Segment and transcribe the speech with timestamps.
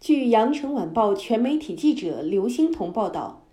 [0.00, 3.44] 据羊城晚报全媒体记者刘欣彤报道，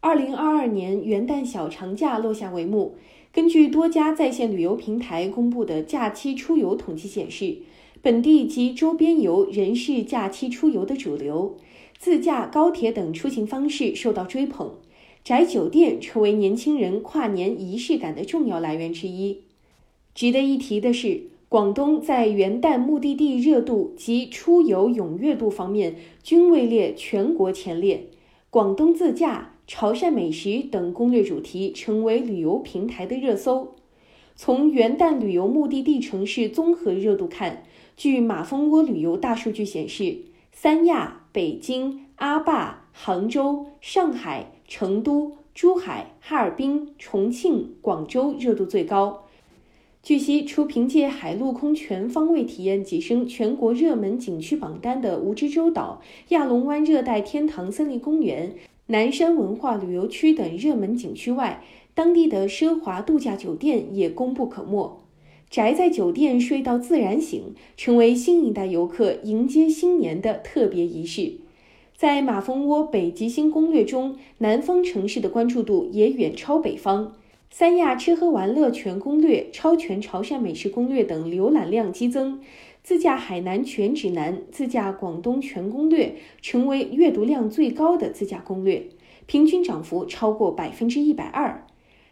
[0.00, 2.96] 二零二二年元旦小长假落下帷幕。
[3.30, 7.58] 根据多家在线旅游平台公布的假期出游统计显示，
[8.00, 11.58] 本地及周边游仍是假期出游的主流，
[11.98, 14.72] 自驾、高铁等出行方式受到追捧，
[15.22, 19.42] 宅酒店成为年轻人跨年仪式感的重要来源之一。
[20.14, 21.29] 值得一提的是。
[21.50, 28.06] 广东在元旦目的地热度及出游踊跃度方面均位列全国前列。
[28.50, 33.74] 广东自驾、潮汕美食等攻略主题成为旅游平台的热搜。
[34.36, 37.64] 从元旦旅游目的地城市综合热度看，
[37.96, 40.18] 据马蜂窝旅游大数据显示，
[40.52, 49.24] 三亚、北京、阿坝、杭州、上海、成都、珠海、哈尔滨、重庆、广州热度最高。
[50.02, 56.00] 据悉，除凭借海陆空全方位体验跻身全国热门景区榜单的蜈支洲岛、
[56.30, 58.54] 亚龙湾热带天堂森林公园、
[58.86, 65.02] 南山文化旅游区等热门景区外，当地的奢华度假酒店也功不可没。
[65.50, 71.34] 宅在酒店睡到自然醒，成为新一代游客迎接新年的特别仪式。
[71.94, 77.12] 在马蜂窝北极星攻略中，南方城市的关注度也远超北方。
[77.52, 82.40] 三亚吃喝玩乐全攻略、超全潮汕美食攻略等浏览量激增，
[82.84, 88.86] 自驾海南全指南、自驾广东全攻略成为阅读量最高的自驾攻略，
[89.26, 91.66] 平均涨幅超过百分之一百二。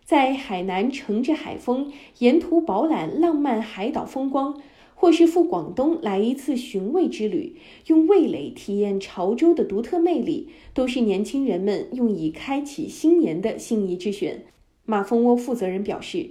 [0.05, 4.61] 在海南乘着海风，沿途饱览浪漫海岛风光，
[4.97, 14.43] 或是赴广东来一次寻味之旅，用味蕾体验潮州的独特魅力，都是年轻人们用以开启新年的心仪之选。
[14.91, 16.31] 马蜂窝负责人表示，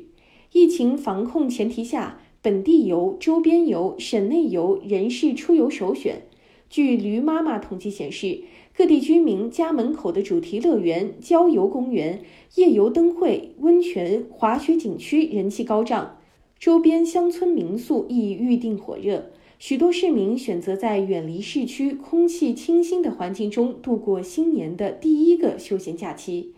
[0.52, 6.24] 疫情防控前提下，本地游、周边游、省内游仍是出游首选。
[6.68, 8.42] 据驴妈妈统计显示，
[8.76, 12.24] 各地居民家门口的主题乐园、郊游公园、
[12.56, 16.18] 夜游灯会、温泉、滑雪景区人气高涨，
[16.58, 19.30] 周边乡村民宿亦预订火热。
[19.60, 26.54] 许多市民选择在远离市区、空气清新的环境中度过新年的第一个休闲假期。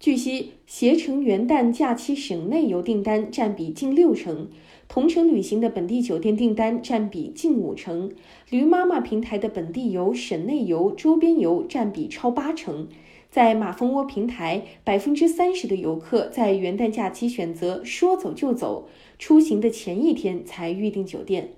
[0.00, 4.48] 据悉，携程元旦假期省内游订单占比近六成，
[4.88, 8.10] 同程旅行的本地酒店订单占比近五成，
[8.48, 12.88] 驴妈妈平台的本地游、省内游、周边游占比超八成。
[13.30, 18.88] 在马蜂窝平台，百分之三十的游客在元旦假期选择说走就走，
[19.18, 21.50] 出行的前一天才预订酒店。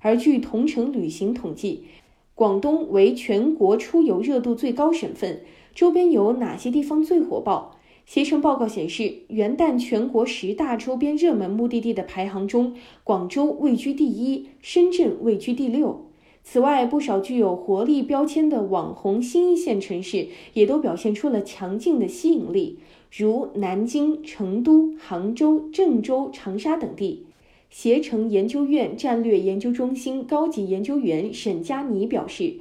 [0.00, 1.84] 而据同城旅行统计，
[2.34, 5.42] 广东为全国出游热度最高省份。
[5.74, 7.73] 周边有哪些地方最火爆？
[8.06, 16.04] 携程报告显示，元旦全国十大周边热门目的地的排行中，广州位居第一，深圳位居第六。
[16.42, 22.78] 此外，不少具有活力标签的网红新一线城市也都表现出了强劲的吸引力，
[23.10, 27.24] 如南京、成都、杭州、郑州、长沙等地。
[27.70, 32.56] 携程研究院战略研究中心高级研究员沈佳妮表示。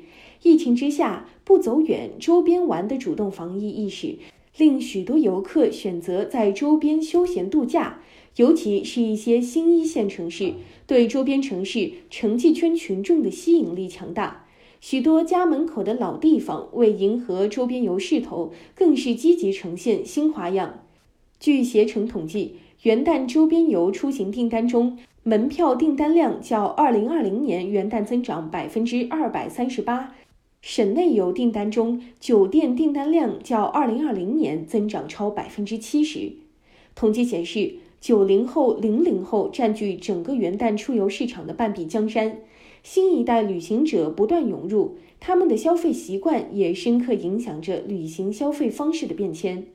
[0.45, 4.17] 疫情之下，不走远，周边玩的主动防疫意识，
[4.57, 7.99] 令许多游客选择在周边休闲度假。
[8.35, 10.53] 尤其是一些新一线城市，
[10.87, 14.47] 对周边城市城际圈群众的吸引力强大。
[14.81, 20.79] 许多家门口的老地方，为迎合周边游势头，更是积极呈现新花样。
[21.39, 30.15] 据携程统计，元旦周边游出行订单中，门票订单量较二零二零年元旦增长百分之二百三十八。
[30.63, 36.31] 省内游订单中，酒店订单量较二零二零年增长超百分之七十。
[36.95, 42.37] 统计显示，九零后、零零后占据整个元旦出游市场的半壁江山，
[42.81, 49.65] 新一代旅行者不断涌入，他们的消费习惯也深刻影响着旅行消费方式的变迁。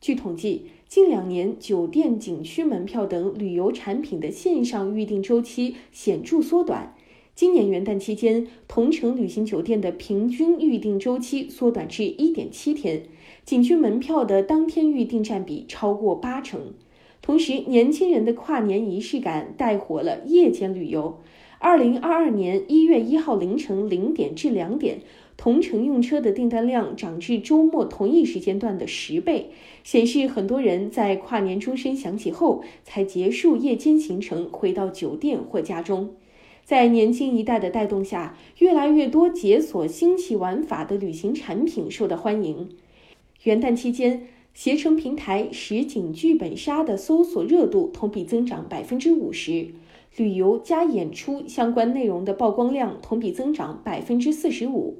[0.00, 6.94] 据统计，近两年酒店、景区门票等旅游产品的线上预订周期显著缩短。
[7.38, 13.04] 今年元旦期间，同城旅行酒店的平均预订周期缩短至一点七天，
[13.44, 16.74] 景区门票的当天预订占比超过八成。
[17.22, 21.20] 同时，年轻人的跨年仪式感带火了夜间旅游。
[21.60, 24.98] 二零二二年一月一号凌晨零点至两点，
[25.36, 29.50] 同城用车的订单量涨至周末同一时间段的十倍，
[29.84, 36.16] 显示很多人在跨年钟声响起后才结束夜间行程，回到酒店或家中。
[36.68, 42.68] 在年轻一代的带动下，越来越多解锁新奇玩法的旅行产品受到欢迎。
[43.44, 49.68] 元旦期间，携程平台实景剧本杀的搜索热度同比增长百分之五十，
[50.18, 54.98] 旅游加演出相关内容的曝光量同比增长百分之四十五。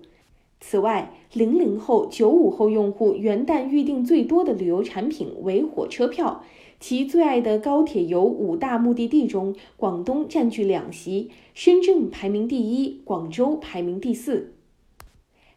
[0.60, 6.42] 此外，零零后、九五后用户元旦预订最多的旅游产品为火车票，
[6.80, 14.54] 其最爱的高铁游五大目的地中，广东占据两席，深圳排名第一，广州排名第四。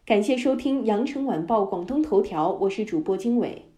[0.03, 3.70] 感谢收听羊城晚报广东头条，我是主播经纬。